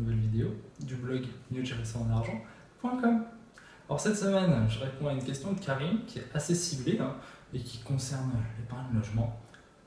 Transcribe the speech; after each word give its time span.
nouvelle 0.00 0.18
vidéo 0.18 0.48
du 0.80 0.96
blog 0.96 1.26
mieux 1.50 1.64
gérer 1.64 1.84
son 1.84 2.10
argent.com. 2.10 3.24
Alors 3.88 4.00
cette 4.00 4.16
semaine, 4.16 4.66
je 4.68 4.78
réponds 4.80 5.08
à 5.08 5.12
une 5.12 5.22
question 5.22 5.52
de 5.52 5.60
Karim 5.60 6.04
qui 6.06 6.18
est 6.18 6.26
assez 6.34 6.54
ciblée 6.54 6.98
hein, 6.98 7.16
et 7.52 7.60
qui 7.60 7.78
concerne 7.78 8.32
l'épargne 8.58 8.94
logement. 8.94 9.38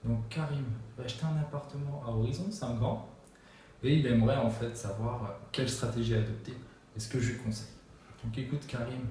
Donc 0.04 0.28
Karim 0.30 0.66
va 0.98 1.06
acheter 1.06 1.26
un 1.26 1.40
appartement 1.40 2.04
à 2.06 2.12
horizon 2.12 2.52
5 2.52 2.82
ans 2.82 3.10
et 3.82 3.96
il 3.96 4.06
aimerait 4.08 4.38
en 4.38 4.50
fait 4.50 4.76
savoir 4.76 5.40
quelle 5.52 5.70
stratégie 5.70 6.16
adopter 6.16 6.54
et 6.96 7.00
ce 7.00 7.10
que 7.10 7.20
je 7.20 7.32
lui 7.32 7.38
conseille? 7.40 7.68
Donc 8.24 8.38
écoute 8.38 8.66
Karim, 8.68 9.08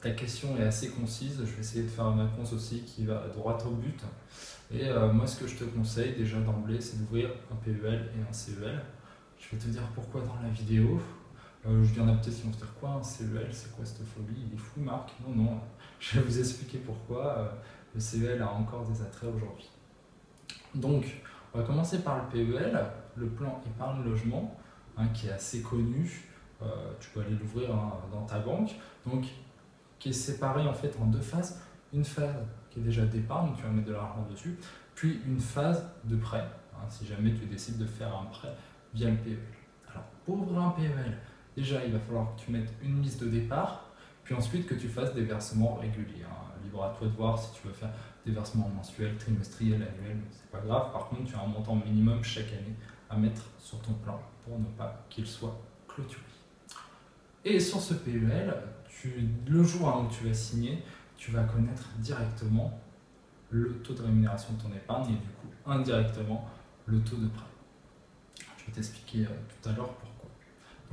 ta 0.00 0.10
question 0.10 0.56
est 0.58 0.64
assez 0.64 0.90
concise, 0.90 1.38
je 1.38 1.52
vais 1.54 1.60
essayer 1.60 1.84
de 1.84 1.88
faire 1.88 2.06
une 2.06 2.20
réponse 2.20 2.52
aussi 2.52 2.82
qui 2.82 3.06
va 3.06 3.26
droit 3.34 3.58
au 3.66 3.70
but. 3.70 4.00
Et 4.72 4.88
euh, 4.88 5.12
moi, 5.12 5.26
ce 5.26 5.40
que 5.40 5.48
je 5.48 5.56
te 5.56 5.64
conseille 5.64 6.14
déjà 6.14 6.38
d'emblée, 6.38 6.80
c'est 6.80 6.98
d'ouvrir 6.98 7.30
un 7.50 7.56
PEL 7.56 8.10
et 8.16 8.28
un 8.28 8.32
CEL. 8.32 8.82
Je 9.40 9.56
vais 9.56 9.62
te 9.62 9.68
dire 9.68 9.82
pourquoi 9.94 10.20
dans 10.20 10.36
la 10.42 10.50
vidéo. 10.50 11.00
Euh, 11.66 11.82
je 11.82 12.00
a 12.00 12.04
peut-être 12.04 12.34
qui 12.34 12.42
vont 12.42 12.52
se 12.52 12.58
dire 12.58 12.74
quoi 12.78 12.90
un 12.90 13.02
CEL, 13.02 13.48
c'est 13.50 13.74
quoi 13.74 13.84
cette 13.84 14.06
phobie? 14.06 14.46
Il 14.46 14.54
est 14.54 14.58
fou, 14.58 14.80
Marc 14.80 15.12
Non, 15.26 15.34
non, 15.34 15.60
je 16.00 16.18
vais 16.18 16.24
vous 16.24 16.38
expliquer 16.38 16.78
pourquoi 16.78 17.38
euh, 17.38 17.48
le 17.94 18.00
CEL 18.00 18.40
a 18.40 18.50
encore 18.50 18.86
des 18.86 19.02
attraits 19.02 19.30
aujourd'hui. 19.34 19.68
Donc, 20.74 21.04
on 21.52 21.58
va 21.58 21.64
commencer 21.64 22.02
par 22.02 22.22
le 22.22 22.28
PEL, 22.30 22.80
le 23.16 23.26
plan 23.26 23.60
épargne 23.66 24.04
logement, 24.04 24.56
hein, 24.96 25.08
qui 25.08 25.26
est 25.26 25.32
assez 25.32 25.62
connu. 25.62 26.28
tu 27.00 27.10
peux 27.10 27.20
aller 27.20 27.34
l'ouvrir 27.34 27.74
hein, 27.74 27.92
dans 28.12 28.24
ta 28.24 28.38
banque. 28.38 28.76
Donc, 29.04 29.26
qui 29.98 30.10
est 30.10 30.14
séparé 30.14 30.66
en 30.66 30.74
fait 30.74 30.96
en 31.00 31.06
deux 31.06 31.20
phases. 31.20 31.60
Une 31.92 32.04
phase 32.04 32.46
qui 32.70 32.78
est 32.78 32.82
déjà 32.82 33.04
d'épargne, 33.04 33.52
tu 33.56 33.62
vas 33.62 33.68
mettre 33.68 33.88
de 33.88 33.92
l'argent 33.92 34.26
dessus, 34.30 34.56
puis 34.94 35.20
une 35.26 35.40
phase 35.40 35.84
de 36.04 36.16
prêt, 36.16 36.46
hein, 36.74 36.84
si 36.88 37.04
jamais 37.04 37.34
tu 37.34 37.46
décides 37.46 37.78
de 37.78 37.86
faire 37.86 38.16
un 38.16 38.26
prêt 38.26 38.54
via 38.94 39.10
le 39.10 39.16
PEL. 39.16 39.38
Alors 39.90 40.04
pour 40.24 40.40
ouvrir 40.40 40.62
un 40.62 40.70
PEL, 40.70 41.18
déjà 41.56 41.84
il 41.84 41.92
va 41.92 41.98
falloir 41.98 42.34
que 42.34 42.42
tu 42.42 42.50
mettes 42.50 42.72
une 42.82 42.98
mise 42.98 43.18
de 43.18 43.28
départ, 43.28 43.90
puis 44.24 44.34
ensuite 44.34 44.66
que 44.66 44.74
tu 44.74 44.88
fasses 44.88 45.14
des 45.14 45.22
versements 45.22 45.74
réguliers. 45.74 46.24
Hein. 46.24 46.36
Libre 46.62 46.84
à 46.84 46.90
toi 46.90 47.06
de 47.06 47.12
voir 47.12 47.38
si 47.38 47.52
tu 47.54 47.66
veux 47.66 47.72
faire 47.72 47.90
des 48.24 48.32
versements 48.32 48.68
mensuels, 48.68 49.16
trimestriels, 49.16 49.82
annuels, 49.82 50.20
c'est 50.30 50.50
pas 50.50 50.60
grave. 50.60 50.92
Par 50.92 51.08
contre, 51.08 51.24
tu 51.24 51.34
as 51.34 51.40
un 51.40 51.46
montant 51.46 51.74
minimum 51.74 52.22
chaque 52.22 52.48
année 52.48 52.76
à 53.08 53.16
mettre 53.16 53.42
sur 53.58 53.80
ton 53.80 53.94
plan 53.94 54.20
pour 54.44 54.58
ne 54.58 54.66
pas 54.66 55.04
qu'il 55.08 55.26
soit 55.26 55.58
clôturé. 55.88 56.22
Et 57.44 57.58
sur 57.58 57.80
ce 57.80 57.94
PEL, 57.94 58.54
le 59.48 59.64
jour 59.64 60.04
où 60.04 60.14
tu 60.14 60.26
vas 60.26 60.34
signer, 60.34 60.82
tu 61.16 61.30
vas 61.30 61.44
connaître 61.44 61.88
directement 61.98 62.78
le 63.50 63.78
taux 63.82 63.94
de 63.94 64.02
rémunération 64.02 64.54
de 64.54 64.62
ton 64.62 64.72
épargne 64.72 65.12
et 65.12 65.16
du 65.16 65.28
coup 65.40 65.48
indirectement 65.66 66.48
le 66.86 67.00
taux 67.00 67.16
de 67.16 67.28
prêt. 67.28 67.44
Vais 68.70 68.76
t'expliquer 68.76 69.24
euh, 69.24 69.28
tout 69.48 69.68
à 69.68 69.72
l'heure 69.72 69.88
pourquoi. 69.88 70.30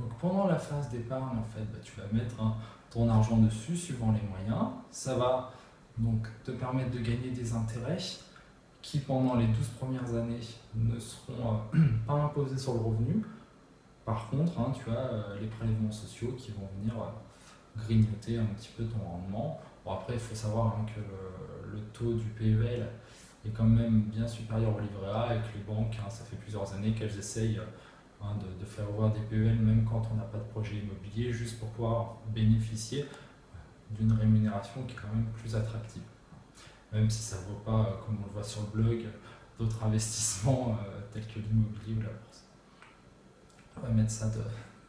Donc 0.00 0.18
pendant 0.18 0.46
la 0.48 0.58
phase 0.58 0.88
d'épargne, 0.90 1.38
en 1.38 1.44
fait, 1.44 1.64
bah, 1.72 1.78
tu 1.82 1.92
vas 2.00 2.06
mettre 2.12 2.36
ton 2.90 3.08
argent 3.08 3.36
dessus 3.36 3.76
suivant 3.76 4.12
les 4.12 4.28
moyens. 4.28 4.70
Ça 4.90 5.16
va 5.16 5.52
donc 5.96 6.26
te 6.44 6.50
permettre 6.50 6.90
de 6.90 6.98
gagner 6.98 7.30
des 7.30 7.52
intérêts 7.52 7.98
qui 8.82 8.98
pendant 8.98 9.36
les 9.36 9.46
12 9.46 9.68
premières 9.78 10.14
années 10.14 10.40
ne 10.74 10.98
seront 10.98 11.60
euh, 11.74 11.78
pas 12.06 12.14
imposés 12.14 12.58
sur 12.58 12.74
le 12.74 12.80
revenu. 12.80 13.24
Par 14.04 14.28
contre, 14.28 14.58
hein, 14.58 14.72
tu 14.72 14.90
as 14.90 14.94
euh, 14.94 15.40
les 15.40 15.46
prélèvements 15.46 15.92
sociaux 15.92 16.34
qui 16.36 16.50
vont 16.52 16.68
venir 16.80 16.94
grignoter 17.76 18.38
un 18.38 18.46
petit 18.46 18.70
peu 18.76 18.84
ton 18.84 18.98
rendement. 18.98 19.60
Bon, 19.84 19.92
après, 19.92 20.14
il 20.14 20.20
faut 20.20 20.34
savoir 20.34 20.66
hein, 20.78 20.86
que 20.94 21.00
le, 21.72 21.80
taux 21.92 22.14
du 22.14 22.26
PEL 22.30 22.88
est 23.44 23.50
quand 23.50 23.64
même 23.64 24.02
bien 24.02 24.26
supérieur 24.26 24.74
au 24.74 24.80
livret 24.80 25.10
A 25.10 25.34
et 25.34 25.38
que 25.38 25.56
les 25.56 25.64
banques, 25.64 25.96
hein, 26.00 26.10
ça 26.10 26.24
fait 26.24 26.36
plusieurs 26.36 26.72
années 26.74 26.92
qu'elles 26.92 27.16
essayent 27.18 27.60
hein, 28.22 28.36
de, 28.60 28.64
faire 28.64 28.90
ouvrir 28.90 29.12
des 29.12 29.20
PEL 29.20 29.58
même 29.60 29.84
quand 29.84 30.02
on 30.12 30.16
n'a 30.16 30.24
pas 30.24 30.38
de 30.38 30.44
projet 30.44 30.76
immobilier, 30.76 31.32
juste 31.32 31.58
pour 31.58 31.68
pouvoir 31.70 32.16
bénéficier 32.34 33.04
d'une 33.90 34.12
rémunération 34.12 34.82
qui 34.84 34.94
est 34.94 34.98
quand 35.00 35.14
même 35.14 35.26
plus 35.40 35.54
attractive. 35.54 36.02
Même 36.92 37.08
si 37.08 37.22
ça 37.22 37.36
ne 37.36 37.42
vaut 37.42 37.60
pas, 37.64 38.00
comme 38.04 38.18
on 38.22 38.26
le 38.26 38.32
voit 38.32 38.42
sur 38.42 38.62
le 38.62 38.82
blog, 38.82 39.04
d'autres 39.58 39.84
investissements 39.84 40.78
euh, 40.86 41.00
tels 41.12 41.26
que 41.26 41.40
l'immobilier 41.40 41.94
ou 41.96 42.00
la 42.00 42.08
bourse. 42.08 42.44
On 43.76 43.86
va 43.86 43.88
mettre 43.88 44.10
ça 44.10 44.30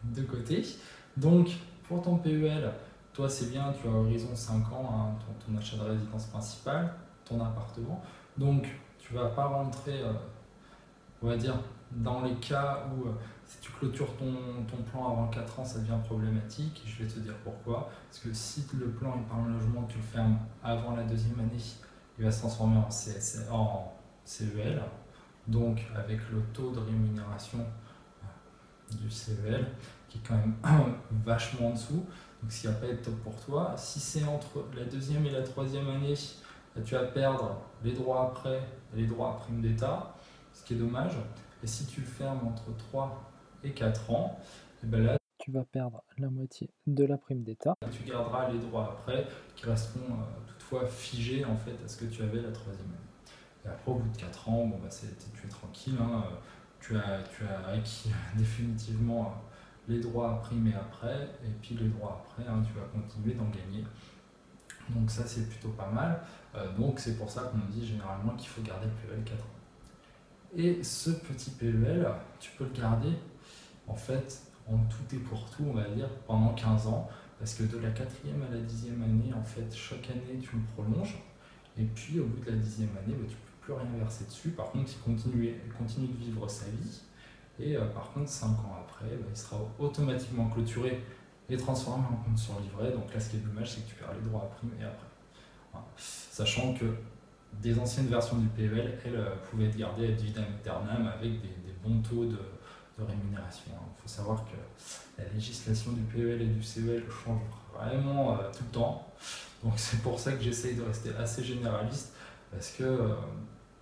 de, 0.04 0.22
côté. 0.24 0.66
Donc, 1.18 1.50
pour 1.84 2.02
ton 2.02 2.18
PEL, 2.18 2.72
toi 3.14 3.30
c'est 3.30 3.52
bien, 3.52 3.74
tu 3.74 3.88
as 3.88 3.92
horizon 3.92 4.36
5 4.36 4.72
ans, 4.72 4.90
hein, 4.92 5.26
ton, 5.46 5.58
achat 5.58 5.78
de 5.78 5.84
résidence 5.84 6.26
principale, 6.28 6.94
ton 7.26 7.44
appartement. 7.44 8.02
Donc 8.40 8.66
tu 8.98 9.14
vas 9.14 9.28
pas 9.28 9.46
rentrer, 9.46 10.02
euh, 10.02 10.14
on 11.22 11.28
va 11.28 11.36
dire, 11.36 11.56
dans 11.92 12.22
les 12.22 12.36
cas 12.36 12.86
où 12.90 13.10
euh, 13.10 13.12
si 13.46 13.60
tu 13.60 13.72
clôtures 13.74 14.16
ton, 14.16 14.32
plan 14.90 15.12
avant 15.12 15.28
4 15.28 15.60
ans, 15.60 15.66
ça 15.66 15.80
devient 15.80 15.98
problématique. 16.06 16.82
Je 16.86 17.04
vais 17.04 17.10
te 17.10 17.20
dire 17.20 17.36
pourquoi. 17.44 17.90
Parce 18.08 18.24
que 18.24 18.34
si 18.34 18.66
le 18.80 18.92
plan 18.92 19.20
épargne 19.20 19.52
logement, 19.52 19.84
tu 19.90 19.98
le 19.98 20.04
fermes 20.04 20.38
avant 20.64 20.96
la 20.96 21.04
deuxième 21.04 21.38
année, 21.38 21.62
il 22.18 22.24
va 22.24 22.32
se 22.32 22.40
transformer 22.40 22.78
en, 22.78 23.54
en 23.54 23.94
CEL. 24.24 24.82
Donc 25.48 25.86
avec 25.94 26.20
le 26.32 26.42
taux 26.54 26.72
de 26.72 26.80
rémunération 26.80 27.60
euh, 27.60 28.96
du 28.96 29.12
CEL, 29.12 29.68
qui 30.08 30.20
est 30.20 30.22
quand 30.26 30.36
même 30.36 30.56
vachement 31.26 31.70
en 31.70 31.74
dessous. 31.74 32.06
Donc, 32.42 32.54
ce 32.54 32.62
qui 32.62 32.68
va 32.68 32.74
pas 32.74 32.88
être 32.88 33.02
top 33.02 33.16
pour 33.22 33.36
toi. 33.36 33.74
Si 33.76 34.00
c'est 34.00 34.24
entre 34.24 34.64
la 34.78 34.86
deuxième 34.86 35.26
et 35.26 35.32
la 35.32 35.42
troisième 35.42 35.90
année, 35.90 36.16
tu 36.84 36.96
vas 36.96 37.06
perdre 37.06 37.62
les 37.84 37.94
droits 37.94 38.28
après 38.28 38.62
et 38.94 39.02
les 39.02 39.08
droits 39.08 39.32
à 39.32 39.34
prime 39.34 39.62
d'État, 39.62 40.16
ce 40.54 40.64
qui 40.64 40.74
est 40.74 40.78
dommage. 40.78 41.18
Et 41.64 41.68
si 41.68 41.86
tu 41.86 42.02
le 42.02 42.08
fermes 42.08 42.48
entre 42.48 42.76
3 42.78 43.32
et 43.64 43.72
4 43.72 44.12
ans, 44.12 44.40
et 44.82 44.86
eh 44.86 44.88
ben 44.88 45.04
là, 45.04 45.18
tu 45.40 45.52
vas 45.52 45.66
perdre 45.66 46.04
la 46.18 46.30
moitié 46.30 46.70
de 46.88 47.04
la 47.06 47.18
prime 47.18 47.44
d'État. 47.44 47.76
Tu 47.92 48.04
garderas 48.04 48.50
les 48.50 48.60
droits 48.60 48.98
après 49.00 49.28
qui 49.56 49.66
resteront 49.66 50.00
euh, 50.00 50.48
toutefois 50.48 50.86
figés 50.86 51.44
en 51.44 51.58
fait 51.58 51.76
à 51.84 51.88
ce 51.88 51.98
que 51.98 52.06
tu 52.06 52.22
avais 52.22 52.42
la 52.42 52.52
troisième 52.52 52.88
année. 52.88 53.66
Et 53.66 53.68
après, 53.68 53.92
au 53.92 53.96
bout 53.96 54.10
de 54.10 54.18
4 54.18 54.50
ans, 54.50 54.66
bon, 54.68 54.78
bah, 54.82 54.90
tu 54.90 55.46
es 55.46 55.50
tranquille, 55.50 55.98
hein, 56.00 56.24
tu, 56.80 56.96
as, 56.96 57.24
tu 57.24 57.44
as 57.44 57.70
acquis 57.72 58.12
définitivement 58.38 59.34
les 59.88 60.00
droits 60.00 60.32
à 60.32 60.36
primer 60.36 60.76
après, 60.76 61.24
et 61.44 61.50
puis 61.62 61.76
les 61.76 61.90
droits 61.90 62.24
après, 62.24 62.48
hein, 62.48 62.62
tu 62.66 62.80
vas 62.80 62.86
continuer 62.86 63.34
d'en 63.34 63.50
gagner. 63.50 63.84
Donc 64.90 65.10
ça 65.10 65.24
c'est 65.26 65.48
plutôt 65.50 65.70
pas 65.70 65.90
mal. 65.90 66.22
Euh, 66.56 66.72
donc 66.78 67.00
c'est 67.00 67.18
pour 67.18 67.30
ça 67.30 67.52
qu'on 67.52 67.72
dit 67.72 67.86
généralement 67.86 68.34
qu'il 68.36 68.50
faut 68.50 68.62
garder 68.62 68.88
le 68.88 69.16
PEL 69.16 69.24
4 69.24 69.44
ans. 69.44 69.48
Et 70.56 70.84
ce 70.84 71.12
petit 71.12 71.52
PEL, 71.52 72.08
tu 72.40 72.52
peux 72.58 72.66
le 72.66 72.82
garder 72.82 73.14
en 73.88 73.96
fait 73.96 74.50
en 74.72 74.78
tout 74.86 75.16
et 75.16 75.20
pour 75.20 75.50
tout, 75.50 75.66
on 75.68 75.74
va 75.74 75.88
dire, 75.90 76.10
pendant 76.28 76.54
15 76.54 76.88
ans. 76.88 77.10
Parce 77.40 77.54
que 77.54 77.64
de 77.64 77.78
la 77.78 77.90
quatrième 77.92 78.42
à 78.44 78.54
la 78.54 78.62
dixième 78.62 79.02
année, 79.02 79.34
en 79.34 79.44
fait, 79.44 79.74
chaque 79.74 80.10
année, 80.10 80.40
tu 80.42 80.50
le 80.56 80.62
prolonges. 80.74 81.24
Et 81.78 81.86
puis, 81.86 82.20
au 82.20 82.26
bout 82.26 82.44
de 82.44 82.52
la 82.52 82.58
dixième 82.58 82.90
année, 82.90 83.16
bah, 83.18 83.26
tu 83.28 83.36
ne 83.36 83.40
peux 83.40 83.62
plus 83.62 83.74
rien 83.74 83.98
verser 83.98 84.26
dessus. 84.26 84.50
Par 84.50 84.72
contre, 84.72 84.92
il 84.92 85.00
continue, 85.00 86.08
de 86.08 86.18
vivre 86.18 86.50
sa 86.50 86.66
vie. 86.66 87.02
Et 87.60 87.78
euh, 87.78 87.86
par 87.88 88.12
contre, 88.12 88.30
5 88.30 88.48
ans 88.48 88.78
après, 88.82 89.08
bah, 89.08 89.28
il 89.30 89.38
sera 89.38 89.58
automatiquement 89.80 90.50
clôturé 90.50 91.02
et 91.50 91.58
transformé 91.58 92.06
en 92.06 92.16
compte 92.24 92.38
sur 92.38 92.60
livret. 92.60 92.92
Donc 92.92 93.14
là, 93.14 93.20
ce 93.20 93.30
qui 93.30 93.38
est 93.38 93.40
dommage, 93.40 93.72
c'est 93.72 93.82
que 93.82 93.90
tu 93.90 93.96
perds 93.96 94.14
les 94.14 94.30
droits 94.30 94.44
à 94.44 94.46
prime 94.46 94.72
et 94.80 94.84
après. 94.84 95.08
Sachant 95.98 96.74
que 96.74 96.86
des 97.54 97.78
anciennes 97.80 98.08
versions 98.08 98.38
du 98.38 98.48
PEL, 98.48 99.00
elles 99.06 99.16
euh, 99.16 99.36
pouvaient 99.50 99.66
être 99.66 99.78
gardées 99.78 100.08
à 100.08 100.12
dividende 100.12 100.46
avec 100.66 101.42
des, 101.42 101.50
bons 101.84 102.02
taux 102.02 102.26
de, 102.26 102.38
rémunération. 102.98 103.72
Il 103.72 104.02
faut 104.02 104.08
savoir 104.10 104.44
que 104.44 105.22
la 105.22 105.30
législation 105.30 105.94
du 105.94 106.02
PEL 106.02 106.42
et 106.42 106.48
du 106.48 106.62
CEL 106.62 107.04
change 107.10 107.42
vraiment 107.74 108.34
euh, 108.34 108.52
tout 108.52 108.64
le 108.66 108.72
temps. 108.72 109.08
Donc 109.64 109.74
c'est 109.78 110.02
pour 110.02 110.20
ça 110.20 110.34
que 110.34 110.42
j'essaye 110.42 110.76
de 110.76 110.84
rester 110.84 111.12
assez 111.18 111.44
généraliste 111.44 112.14
parce 112.52 112.72
que 112.72 113.16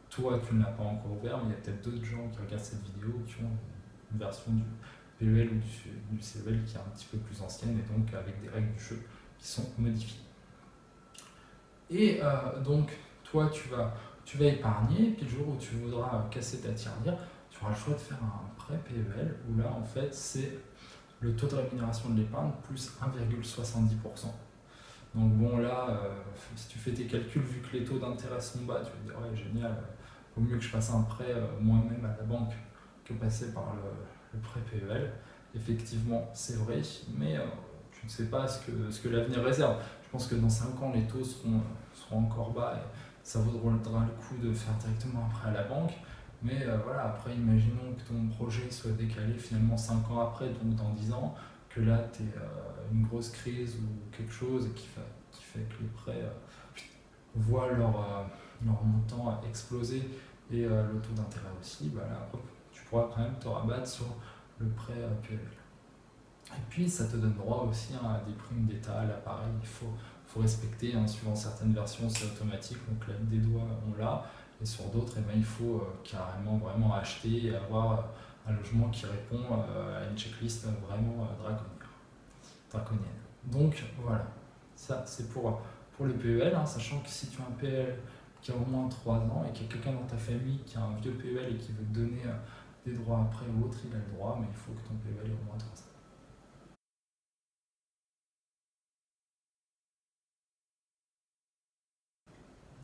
toi, 0.09 0.39
tu 0.47 0.55
ne 0.55 0.59
l'as 0.61 0.71
pas 0.71 0.83
encore 0.83 1.11
ouvert, 1.11 1.37
mais 1.39 1.45
il 1.45 1.51
y 1.51 1.53
a 1.53 1.57
peut-être 1.57 1.81
d'autres 1.83 2.05
gens 2.05 2.27
qui 2.31 2.39
regardent 2.39 2.63
cette 2.63 2.83
vidéo 2.83 3.21
qui 3.27 3.43
ont 3.43 3.57
une 4.11 4.19
version 4.19 4.51
du 4.51 4.63
PEL 5.19 5.49
ou 5.49 6.15
du, 6.15 6.21
CEL 6.21 6.63
qui 6.63 6.75
est 6.75 6.79
un 6.79 6.89
petit 6.95 7.07
peu 7.11 7.17
plus 7.17 7.41
ancienne 7.41 7.79
et 7.79 7.93
donc 7.93 8.13
avec 8.13 8.41
des 8.41 8.49
règles 8.49 8.73
du 8.73 8.79
jeu 8.79 9.01
qui 9.37 9.47
sont 9.47 9.69
modifiées. 9.77 10.21
Et 11.89 12.19
euh, 12.21 12.59
donc, 12.61 12.91
toi, 13.23 13.49
tu 13.49 13.69
vas, 13.69 13.93
tu 14.25 14.37
vas 14.37 14.45
épargner, 14.45 15.11
puis 15.11 15.25
le 15.25 15.31
jour 15.31 15.49
où 15.49 15.57
tu 15.57 15.75
voudras 15.75 16.27
casser 16.29 16.59
ta 16.59 16.71
tirelire, 16.71 17.17
tu 17.49 17.59
auras 17.61 17.69
le 17.69 17.77
choix 17.77 17.93
de 17.93 17.99
faire 17.99 18.19
un 18.21 18.55
prêt 18.57 18.77
PEL 18.85 19.35
où 19.49 19.59
là, 19.59 19.71
en 19.71 19.83
fait, 19.83 20.13
c'est 20.13 20.59
le 21.19 21.35
taux 21.35 21.47
de 21.47 21.55
rémunération 21.55 22.09
de 22.09 22.19
l'épargne 22.19 22.51
plus 22.63 22.91
1,70%. 23.01 24.27
Donc 25.15 25.33
bon 25.33 25.57
là, 25.57 25.87
euh, 25.89 26.09
si 26.55 26.67
tu 26.67 26.77
fais 26.77 26.91
tes 26.91 27.07
calculs, 27.07 27.41
vu 27.41 27.61
que 27.61 27.77
les 27.77 27.83
taux 27.83 27.97
d'intérêt 27.97 28.39
sont 28.39 28.63
bas, 28.65 28.81
tu 28.83 28.91
vas 28.91 29.03
dire 29.03 29.19
ouais 29.19 29.35
génial, 29.35 29.75
vaut 30.35 30.43
mieux 30.43 30.57
que 30.57 30.63
je 30.63 30.69
fasse 30.69 30.91
un 30.91 31.01
prêt 31.01 31.31
euh, 31.31 31.47
moi-même 31.59 32.05
à 32.05 32.15
la 32.19 32.23
banque 32.23 32.53
que 33.03 33.13
passer 33.13 33.51
par 33.53 33.73
le, 33.75 33.81
prêt 34.41 34.59
PEL. 34.71 35.11
Effectivement, 35.55 36.29
c'est 36.33 36.57
vrai, 36.57 36.81
mais 37.17 37.37
euh, 37.37 37.41
ne 38.07 38.09
sais 38.09 38.25
pas 38.25 38.47
ce 38.47 38.65
que, 38.65 38.91
ce 38.91 39.01
que 39.01 39.09
l'avenir 39.09 39.43
réserve. 39.43 39.77
Je 40.03 40.09
pense 40.09 40.27
que 40.27 40.35
dans 40.35 40.49
5 40.49 40.81
ans, 40.81 40.91
les 40.93 41.03
taux 41.03 41.23
seront, 41.23 41.61
encore 42.11 42.51
bas 42.51 42.73
et 42.77 42.87
ça 43.23 43.39
vaudra 43.39 43.71
le 43.71 43.81
coup 43.81 44.37
de 44.41 44.53
faire 44.53 44.73
directement 44.75 45.25
un 45.25 45.29
prêt 45.29 45.49
à 45.49 45.53
la 45.53 45.63
banque. 45.63 45.91
Mais 46.41 46.63
euh, 46.65 46.77
voilà, 46.85 47.05
après, 47.05 47.35
imaginons 47.35 47.93
que 47.97 48.07
ton 48.07 48.27
projet 48.27 48.69
soit 48.71 48.91
décalé 48.91 49.33
finalement 49.33 49.75
5 49.75 50.09
ans 50.11 50.21
après, 50.21 50.47
donc 50.49 50.75
dans 50.75 50.91
10 50.91 51.11
ans, 51.13 51.35
que 51.69 51.81
là, 51.81 52.07
tu 52.13 52.23
es 52.23 52.27
une 52.93 53.05
grosse 53.05 53.29
crise 53.29 53.75
ou 53.75 54.15
quelque 54.15 54.31
chose 54.31 54.69
qui 54.75 54.87
fait, 54.87 55.01
qui 55.31 55.43
fait 55.43 55.67
que 55.67 55.81
les 55.81 55.89
prêts 55.89 56.31
voient 57.35 57.71
leur, 57.73 58.25
montant 58.63 59.41
exploser 59.47 60.09
et 60.51 60.63
le 60.63 61.01
taux 61.01 61.13
d'intérêt 61.13 61.51
aussi, 61.59 61.89
bah 61.89 62.01
tu 62.31 62.56
pourras 62.89 63.09
quand 63.13 63.21
même 63.21 63.35
te 63.39 63.47
rabattre 63.47 63.87
sur 63.87 64.05
le 64.59 64.67
prêt 64.69 64.93
PEL. 65.27 65.39
Et 66.55 66.61
puis, 66.69 66.89
ça 66.89 67.05
te 67.05 67.17
donne 67.17 67.33
droit 67.33 67.67
aussi 67.69 67.93
hein, 67.93 68.07
à 68.07 68.25
des 68.25 68.33
primes 68.33 68.65
d'État 68.65 69.01
à 69.01 69.05
l'appareil. 69.05 69.49
Il 69.61 69.67
faut, 69.67 69.93
faut 70.25 70.39
respecter, 70.39 70.93
hein, 70.95 71.05
suivant 71.05 71.35
certaines 71.35 71.73
versions, 71.73 72.09
c'est 72.09 72.25
automatique, 72.25 72.77
donc 72.89 73.07
la 73.07 73.15
des 73.15 73.37
doigts, 73.37 73.67
on 73.87 73.99
l'a. 73.99 74.23
Et 74.61 74.65
sur 74.65 74.85
d'autres, 74.85 75.13
eh 75.17 75.21
ben, 75.21 75.33
il 75.35 75.45
faut 75.45 75.75
euh, 75.75 76.01
carrément 76.03 76.57
vraiment 76.57 76.95
acheter 76.95 77.47
et 77.47 77.55
avoir 77.55 77.93
euh, 77.93 78.01
un 78.47 78.53
logement 78.53 78.89
qui 78.89 79.05
répond 79.05 79.39
euh, 79.51 80.01
à 80.01 80.09
une 80.09 80.17
checklist 80.17 80.65
vraiment 80.87 81.27
draconienne. 82.69 83.05
Donc 83.45 83.83
voilà, 84.01 84.25
ça 84.75 85.03
c'est 85.05 85.29
pour, 85.31 85.61
pour 85.95 86.05
le 86.05 86.13
PEL, 86.13 86.55
hein, 86.55 86.65
sachant 86.65 86.99
que 86.99 87.09
si 87.09 87.27
tu 87.27 87.39
as 87.39 87.45
un 87.45 87.51
PEL 87.51 87.99
qui 88.41 88.51
a 88.51 88.55
au 88.55 88.65
moins 88.65 88.87
3 88.89 89.15
ans 89.15 89.45
et 89.47 89.53
qu'il 89.53 89.67
y 89.67 89.69
a 89.69 89.73
quelqu'un 89.73 89.93
dans 89.93 90.07
ta 90.07 90.17
famille 90.17 90.59
qui 90.65 90.77
a 90.77 90.81
un 90.81 90.95
vieux 90.99 91.13
PEL 91.13 91.53
et 91.53 91.57
qui 91.57 91.71
veut 91.71 91.85
te 91.85 91.99
donner 91.99 92.23
des 92.87 92.93
droits 92.93 93.21
après 93.21 93.45
ou 93.47 93.65
autre, 93.65 93.77
il 93.85 93.93
a 93.93 93.99
le 93.99 94.13
droit, 94.15 94.37
mais 94.39 94.47
il 94.49 94.55
faut 94.55 94.71
que 94.71 94.87
ton 94.87 94.95
PEL 94.95 95.29
ait 95.29 95.33
au 95.33 95.45
moins 95.45 95.57
3 95.57 95.69
ans. 95.69 95.83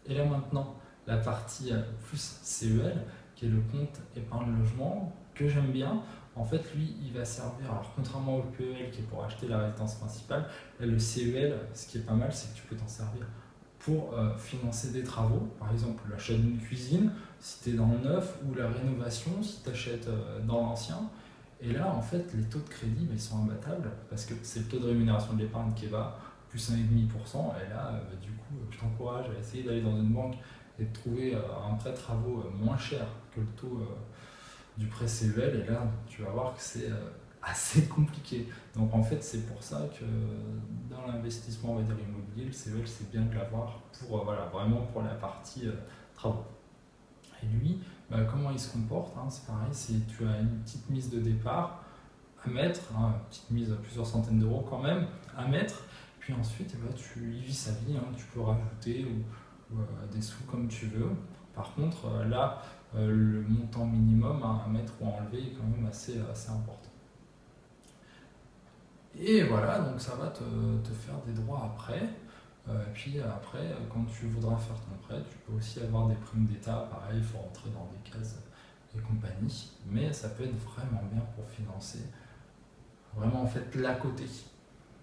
Et 0.05 0.15
là 0.15 0.25
maintenant, 0.25 0.75
la 1.07 1.17
partie 1.17 1.71
euh, 1.71 1.81
plus 2.05 2.39
CEL, 2.41 3.05
qui 3.35 3.45
est 3.45 3.49
le 3.49 3.61
compte 3.61 4.01
épargne 4.15 4.57
logement, 4.59 5.13
que 5.33 5.47
j'aime 5.47 5.71
bien. 5.71 6.03
En 6.35 6.43
fait, 6.43 6.73
lui, 6.75 6.95
il 7.01 7.13
va 7.13 7.23
servir, 7.23 7.71
alors 7.71 7.93
contrairement 7.95 8.37
au 8.37 8.43
PEL 8.43 8.91
qui 8.91 9.01
est 9.01 9.03
pour 9.03 9.23
acheter 9.23 9.47
la 9.47 9.59
résidence 9.59 9.95
principale, 9.95 10.49
le 10.79 10.99
CEL, 10.99 11.57
ce 11.73 11.87
qui 11.87 11.99
est 11.99 12.01
pas 12.01 12.13
mal, 12.13 12.33
c'est 12.33 12.51
que 12.53 12.57
tu 12.57 12.67
peux 12.67 12.75
t'en 12.75 12.87
servir 12.87 13.25
pour 13.83 14.13
euh, 14.13 14.35
financer 14.37 14.91
des 14.91 15.03
travaux, 15.03 15.47
par 15.59 15.71
exemple 15.71 16.03
l'achat 16.09 16.33
d'une 16.33 16.57
cuisine, 16.57 17.11
si 17.39 17.63
tu 17.63 17.69
es 17.71 17.73
dans 17.73 17.87
le 17.87 18.09
neuf, 18.09 18.37
ou 18.45 18.55
la 18.55 18.69
rénovation, 18.69 19.31
si 19.41 19.61
tu 19.63 19.69
achètes 19.69 20.07
euh, 20.07 20.39
dans 20.41 20.61
l'ancien. 20.61 21.09
Et 21.61 21.71
là, 21.71 21.93
en 21.93 22.01
fait, 22.01 22.25
les 22.33 22.43
taux 22.43 22.59
de 22.59 22.69
crédit, 22.69 23.07
ils 23.11 23.19
sont 23.19 23.43
imbattables, 23.43 23.89
parce 24.09 24.25
que 24.25 24.33
c'est 24.43 24.59
le 24.59 24.65
taux 24.65 24.79
de 24.79 24.87
rémunération 24.87 25.33
de 25.33 25.41
l'épargne 25.41 25.73
qui 25.73 25.85
est 25.85 25.89
bas, 25.89 26.17
plus 26.49 26.71
1,5%. 26.71 26.75
Et 26.75 27.69
là, 27.69 27.91
bah, 27.91 28.15
du 28.21 28.31
coup, 28.31 28.55
je 28.71 28.77
t'encourage 28.77 29.25
à 29.35 29.39
essayer 29.39 29.63
d'aller 29.63 29.81
dans 29.81 29.97
une 29.97 30.09
banque 30.09 30.35
et 30.79 30.85
de 30.85 30.93
trouver 30.93 31.35
euh, 31.35 31.39
un 31.71 31.75
prêt 31.75 31.93
travaux 31.93 32.43
euh, 32.45 32.63
moins 32.63 32.77
cher 32.77 33.05
que 33.33 33.41
le 33.41 33.47
taux 33.57 33.79
euh, 33.81 33.95
du 34.77 34.87
prêt 34.87 35.07
CEL. 35.07 35.63
Et 35.65 35.71
là, 35.71 35.83
tu 36.07 36.21
vas 36.21 36.29
voir 36.29 36.55
que 36.55 36.61
c'est 36.61 36.89
assez 37.43 37.85
compliqué. 37.87 38.47
Donc 38.75 38.93
en 38.93 39.03
fait, 39.03 39.23
c'est 39.23 39.45
pour 39.45 39.61
ça 39.61 39.81
que 39.99 40.05
dans 40.93 41.05
l'investissement 41.07 41.73
on 41.73 41.75
va 41.75 41.83
dire, 41.83 41.95
immobilier, 41.99 42.45
le 42.45 42.51
CEL, 42.51 42.81
c'est 42.85 43.09
bien 43.11 43.21
de 43.21 43.35
l'avoir 43.35 43.79
pour 43.99 44.23
voilà, 44.23 44.45
vraiment 44.45 44.81
pour 44.93 45.01
la 45.01 45.15
partie 45.15 45.67
travaux. 46.15 46.45
Et 47.41 47.45
lui, 47.47 47.79
bah, 48.09 48.19
comment 48.29 48.51
il 48.51 48.59
se 48.59 48.71
comporte 48.71 49.15
hein, 49.17 49.29
C'est 49.29 49.45
pareil, 49.45 49.71
tu 50.07 50.25
as 50.25 50.39
une 50.39 50.59
petite 50.61 50.89
mise 50.89 51.09
de 51.09 51.19
départ 51.19 51.83
à 52.45 52.49
mettre, 52.49 52.81
hein, 52.97 53.13
une 53.15 53.25
petite 53.29 53.51
mise 53.51 53.71
à 53.71 53.75
plusieurs 53.75 54.05
centaines 54.05 54.39
d'euros 54.39 54.65
quand 54.69 54.81
même, 54.81 55.07
à 55.37 55.47
mettre, 55.47 55.83
puis 56.19 56.33
ensuite, 56.33 56.73
eh 56.73 56.77
ben, 56.77 56.93
tu 56.95 57.19
vis 57.19 57.53
sa 57.53 57.71
vie, 57.71 57.97
hein. 57.97 58.13
tu 58.15 58.23
peux 58.33 58.39
rajouter 58.39 59.05
ou, 59.05 59.77
euh, 59.77 59.83
des 60.09 60.21
sous 60.21 60.43
comme 60.43 60.69
tu 60.69 60.85
veux. 60.87 61.09
Par 61.53 61.73
contre, 61.73 62.05
euh, 62.05 62.25
là, 62.25 62.61
euh, 62.95 63.07
le 63.07 63.41
montant 63.41 63.85
minimum 63.85 64.41
à 64.41 64.65
mettre 64.69 64.93
ou 65.01 65.07
à 65.07 65.09
enlever 65.09 65.39
est 65.39 65.51
quand 65.51 65.67
même 65.67 65.85
assez, 65.85 66.21
assez 66.31 66.49
important. 66.49 66.92
Et 69.19 69.43
voilà, 69.43 69.79
donc 69.79 70.01
ça 70.01 70.15
va 70.15 70.27
te, 70.27 70.43
faire 70.91 71.15
des 71.25 71.33
droits 71.33 71.71
après. 71.73 72.03
et 72.67 72.91
puis 72.93 73.19
après, 73.19 73.75
quand 73.91 74.05
tu 74.05 74.27
voudras 74.27 74.57
faire 74.57 74.75
ton 74.75 75.07
prêt, 75.07 75.21
tu 75.29 75.37
peux 75.39 75.57
aussi 75.57 75.79
avoir 75.81 76.07
des 76.07 76.15
primes 76.15 76.45
d'État. 76.45 76.87
Pareil, 76.91 77.17
il 77.17 77.23
faut 77.23 77.37
rentrer 77.37 77.69
dans 77.69 77.87
des 77.91 78.09
cases 78.09 78.39
et 78.95 78.99
compagnie. 78.99 79.71
Mais 79.87 80.11
ça 80.11 80.29
peut 80.29 80.43
être 80.43 80.57
vraiment 80.57 81.03
bien 81.11 81.21
pour 81.35 81.47
financer 81.49 81.99
vraiment 83.15 83.43
en 83.43 83.47
fait 83.47 83.75
l'à 83.75 83.95
côté 83.95 84.25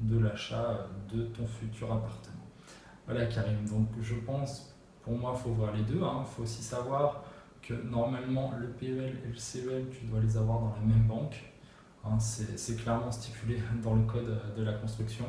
de 0.00 0.18
l'achat 0.18 0.86
de 1.12 1.24
ton 1.24 1.46
futur 1.46 1.92
appartement. 1.92 2.36
Voilà 3.06 3.26
Karim, 3.26 3.66
donc 3.68 3.88
je 4.00 4.14
pense, 4.14 4.74
pour 5.02 5.14
moi, 5.14 5.34
il 5.36 5.42
faut 5.42 5.50
voir 5.50 5.72
les 5.72 5.82
deux. 5.82 5.98
Il 5.98 6.04
hein. 6.04 6.24
faut 6.24 6.42
aussi 6.42 6.62
savoir 6.62 7.24
que 7.62 7.74
normalement, 7.74 8.52
le 8.58 8.68
PEL 8.68 9.18
et 9.24 9.28
le 9.28 9.36
CEL, 9.36 9.86
tu 9.90 10.06
dois 10.06 10.20
les 10.20 10.36
avoir 10.36 10.60
dans 10.60 10.74
la 10.74 10.80
même 10.80 11.06
banque. 11.06 11.36
Hein. 12.04 12.18
c'est 12.18 12.76
clairement 12.76 13.10
stipulé 13.10 13.60
dans 13.82 13.94
le 13.94 14.02
code 14.02 14.40
de 14.56 14.62
la 14.62 14.74
construction. 14.74 15.26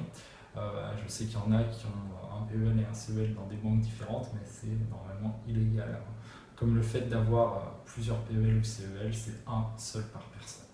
Euh, 0.58 0.92
je 1.02 1.10
sais 1.10 1.26
qu'il 1.26 1.40
y 1.40 1.42
en 1.42 1.52
a 1.52 1.64
qui 1.64 1.86
ont 1.86 2.38
un 2.38 2.46
PEL 2.46 2.78
et 2.80 2.86
un 2.86 2.94
CEL 2.94 3.34
dans 3.34 3.46
des 3.46 3.56
banques 3.56 3.80
différentes, 3.80 4.28
mais 4.34 4.42
c'est 4.46 4.68
normalement 4.90 5.42
illégal. 5.48 5.90
Hein. 5.90 6.14
Comme 6.56 6.76
le 6.76 6.82
fait 6.82 7.08
d'avoir 7.08 7.82
plusieurs 7.86 8.20
PEL 8.24 8.58
ou 8.58 8.64
CEL, 8.64 9.14
c'est 9.14 9.40
un 9.48 9.66
seul 9.78 10.04
par 10.08 10.24
personne. 10.24 10.66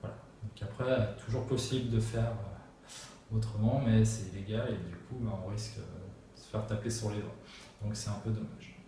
Voilà. 0.00 0.16
Donc 0.42 0.62
après, 0.62 1.16
toujours 1.24 1.46
possible 1.46 1.90
de 1.90 2.00
faire 2.00 2.32
autrement, 3.34 3.82
mais 3.84 4.04
c'est 4.04 4.28
illégal 4.28 4.68
et 4.70 4.90
du 4.90 4.96
coup, 4.96 5.16
bah, 5.20 5.38
on 5.44 5.48
risque 5.48 5.76
de 5.76 6.40
se 6.40 6.48
faire 6.48 6.66
taper 6.66 6.90
sur 6.90 7.10
les 7.10 7.20
doigts. 7.20 7.34
Donc 7.82 7.96
c'est 7.96 8.10
un 8.10 8.20
peu 8.22 8.30
dommage. 8.30 8.78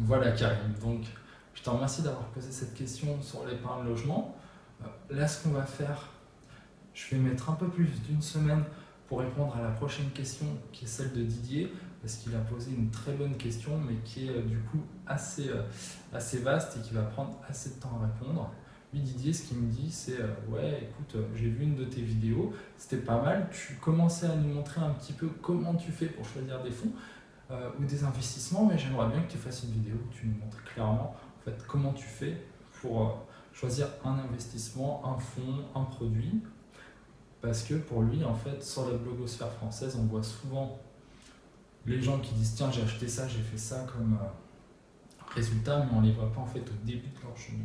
Voilà 0.00 0.32
Karim, 0.32 0.74
donc 0.80 1.06
je 1.54 1.62
te 1.62 1.70
remercie 1.70 2.02
d'avoir 2.02 2.26
posé 2.26 2.52
cette 2.52 2.74
question 2.74 3.20
sur 3.20 3.44
l'épargne 3.46 3.86
logement. 3.86 4.36
Là, 5.10 5.26
ce 5.26 5.42
qu'on 5.42 5.54
va 5.54 5.64
faire, 5.64 6.08
je 6.94 7.14
vais 7.14 7.20
mettre 7.20 7.50
un 7.50 7.54
peu 7.54 7.68
plus 7.68 7.88
d'une 8.06 8.22
semaine 8.22 8.64
pour 9.08 9.20
répondre 9.20 9.56
à 9.56 9.62
la 9.62 9.70
prochaine 9.70 10.10
question 10.10 10.46
qui 10.70 10.84
est 10.84 10.88
celle 10.88 11.12
de 11.12 11.22
Didier, 11.22 11.72
parce 12.02 12.16
qu'il 12.16 12.34
a 12.36 12.40
posé 12.40 12.70
une 12.70 12.90
très 12.90 13.12
bonne 13.12 13.36
question, 13.36 13.78
mais 13.78 13.96
qui 14.04 14.26
est 14.26 14.30
euh, 14.30 14.42
du 14.42 14.58
coup 14.58 14.80
assez, 15.06 15.48
euh, 15.48 15.62
assez 16.12 16.38
vaste 16.38 16.76
et 16.76 16.80
qui 16.80 16.94
va 16.94 17.02
prendre 17.02 17.40
assez 17.48 17.70
de 17.70 17.74
temps 17.76 17.98
à 18.00 18.06
répondre. 18.06 18.52
Lui, 18.92 19.00
Didier, 19.00 19.32
ce 19.32 19.48
qu'il 19.48 19.58
me 19.58 19.70
dit, 19.70 19.90
c'est 19.90 20.20
euh, 20.20 20.34
Ouais, 20.48 20.90
écoute, 20.90 21.16
j'ai 21.34 21.48
vu 21.48 21.64
une 21.64 21.76
de 21.76 21.84
tes 21.84 22.02
vidéos, 22.02 22.54
c'était 22.76 23.02
pas 23.02 23.20
mal. 23.20 23.48
Tu 23.50 23.74
commençais 23.76 24.26
à 24.26 24.36
nous 24.36 24.54
montrer 24.54 24.80
un 24.80 24.90
petit 24.90 25.12
peu 25.12 25.28
comment 25.42 25.74
tu 25.74 25.90
fais 25.90 26.06
pour 26.06 26.24
choisir 26.24 26.62
des 26.62 26.70
fonds 26.70 26.92
ou 27.80 27.84
des 27.84 28.04
investissements, 28.04 28.66
mais 28.66 28.76
j'aimerais 28.76 29.08
bien 29.08 29.22
que 29.22 29.32
tu 29.32 29.38
fasses 29.38 29.62
une 29.62 29.70
vidéo 29.70 29.94
où 29.94 30.12
tu 30.12 30.26
nous 30.26 30.38
montres 30.38 30.62
clairement 30.64 31.16
en 31.16 31.44
fait, 31.46 31.56
comment 31.66 31.94
tu 31.94 32.04
fais 32.06 32.36
pour 32.82 33.26
choisir 33.58 33.88
un 34.04 34.18
investissement, 34.18 35.02
un 35.04 35.18
fonds, 35.18 35.64
un 35.74 35.84
produit. 35.84 36.42
Parce 37.40 37.62
que 37.62 37.74
pour 37.74 38.02
lui, 38.02 38.24
en 38.24 38.34
fait, 38.34 38.62
sur 38.62 38.90
la 38.90 38.96
blogosphère 38.96 39.52
française, 39.52 39.96
on 39.98 40.04
voit 40.06 40.22
souvent 40.22 40.78
les 41.86 42.00
gens 42.00 42.18
qui 42.18 42.34
disent 42.34 42.54
Tiens, 42.54 42.70
j'ai 42.70 42.82
acheté 42.82 43.08
ça, 43.08 43.26
j'ai 43.28 43.40
fait 43.40 43.58
ça 43.58 43.86
comme 43.92 44.18
résultat, 45.34 45.84
mais 45.84 45.96
on 45.96 46.00
ne 46.00 46.06
les 46.06 46.12
voit 46.12 46.32
pas 46.32 46.40
en 46.40 46.46
fait 46.46 46.60
au 46.60 46.86
début 46.86 47.08
de 47.08 47.22
leur 47.22 47.36
cheminement. 47.36 47.64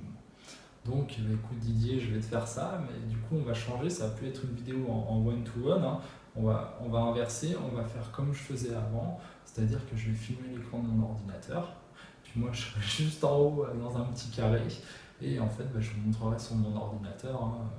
Donc, 0.86 1.16
bah, 1.20 1.34
écoute 1.34 1.60
Didier, 1.60 2.00
je 2.00 2.14
vais 2.14 2.20
te 2.20 2.26
faire 2.26 2.48
ça, 2.48 2.82
mais 2.86 3.08
du 3.08 3.18
coup, 3.18 3.36
on 3.36 3.44
va 3.44 3.54
changer. 3.54 3.90
Ça 3.90 4.10
plus 4.10 4.28
être 4.28 4.44
une 4.44 4.56
vidéo 4.56 4.86
en 4.90 5.26
one-to-one. 5.26 5.84
Hein. 5.84 6.00
On, 6.36 6.44
va, 6.44 6.80
on 6.82 6.90
va 6.90 7.00
inverser, 7.00 7.56
on 7.64 7.76
va 7.76 7.84
faire 7.84 8.12
comme 8.12 8.34
je 8.34 8.40
faisais 8.40 8.74
avant, 8.74 9.20
c'est-à-dire 9.46 9.80
que 9.90 9.96
je 9.96 10.10
vais 10.10 10.16
filmer 10.16 10.56
l'écran 10.56 10.80
de 10.80 10.88
mon 10.88 11.06
ordinateur. 11.06 11.74
Puis 12.24 12.34
moi, 12.36 12.50
je 12.52 12.62
serai 12.62 12.82
juste 13.06 13.24
en 13.24 13.38
haut 13.38 13.66
euh, 13.66 13.74
dans 13.76 13.98
un 13.98 14.06
petit 14.06 14.30
carré. 14.30 14.62
Et 15.22 15.40
en 15.40 15.50
fait, 15.50 15.64
bah, 15.74 15.80
je 15.80 15.92
vous 15.92 16.02
montrerai 16.06 16.40
sur 16.40 16.56
mon 16.56 16.76
ordinateur 16.76 17.42
hein, 17.44 17.70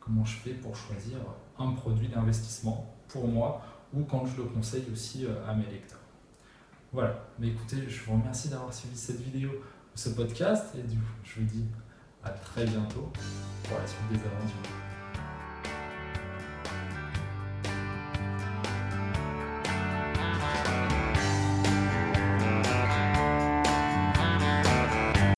comment 0.00 0.24
je 0.24 0.36
fais 0.36 0.54
pour 0.54 0.74
choisir 0.76 1.18
un 1.58 1.72
produit 1.72 2.08
d'investissement 2.08 2.94
pour 3.08 3.26
moi 3.26 3.62
ou 3.92 4.04
quand 4.04 4.24
je 4.26 4.36
le 4.36 4.44
conseille 4.44 4.84
aussi 4.92 5.26
euh, 5.26 5.48
à 5.48 5.54
mes 5.54 5.66
lecteurs. 5.66 5.98
Voilà, 6.92 7.14
mais 7.38 7.48
écoutez, 7.48 7.88
je 7.88 8.04
vous 8.04 8.12
remercie 8.12 8.48
d'avoir 8.48 8.72
suivi 8.72 8.96
cette 8.96 9.20
vidéo, 9.20 9.50
ce 9.94 10.10
podcast, 10.10 10.74
et 10.76 10.82
du 10.82 10.96
coup, 10.96 11.12
je 11.22 11.40
vous 11.40 11.46
dis 11.46 11.64
à 12.22 12.30
très 12.30 12.64
bientôt 12.64 13.10
pour 13.64 13.78
la 13.78 13.86
suite 13.86 14.08
des 14.10 14.18
aventures. 14.18 14.99